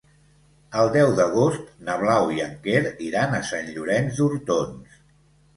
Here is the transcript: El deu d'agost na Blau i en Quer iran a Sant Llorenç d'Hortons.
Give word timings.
El 0.83 0.87
deu 0.95 1.11
d'agost 1.19 1.67
na 1.89 1.97
Blau 2.03 2.31
i 2.37 2.41
en 2.47 2.55
Quer 2.65 2.81
iran 3.09 3.39
a 3.41 3.43
Sant 3.51 3.71
Llorenç 3.77 4.17
d'Hortons. 4.21 4.99